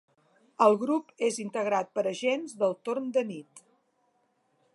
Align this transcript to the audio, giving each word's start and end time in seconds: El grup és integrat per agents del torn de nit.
El 0.67 0.77
grup 0.83 1.13
és 1.27 1.37
integrat 1.45 1.93
per 1.99 2.07
agents 2.13 2.57
del 2.65 2.75
torn 2.89 3.13
de 3.19 3.27
nit. 3.33 3.67